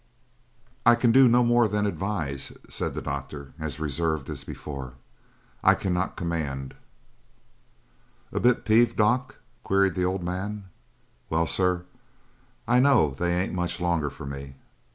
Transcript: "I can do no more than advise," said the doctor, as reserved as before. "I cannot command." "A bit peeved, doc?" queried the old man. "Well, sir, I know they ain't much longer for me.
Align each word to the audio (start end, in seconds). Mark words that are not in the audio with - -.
"I 0.83 0.95
can 0.95 1.11
do 1.11 1.27
no 1.27 1.43
more 1.43 1.67
than 1.67 1.85
advise," 1.85 2.51
said 2.67 2.95
the 2.95 3.03
doctor, 3.03 3.53
as 3.59 3.79
reserved 3.79 4.31
as 4.31 4.43
before. 4.43 4.95
"I 5.63 5.75
cannot 5.75 6.15
command." 6.17 6.73
"A 8.31 8.39
bit 8.39 8.65
peeved, 8.65 8.97
doc?" 8.97 9.35
queried 9.63 9.93
the 9.93 10.05
old 10.05 10.23
man. 10.23 10.63
"Well, 11.29 11.45
sir, 11.45 11.85
I 12.67 12.79
know 12.79 13.11
they 13.11 13.31
ain't 13.41 13.53
much 13.53 13.79
longer 13.79 14.09
for 14.09 14.25
me. 14.25 14.55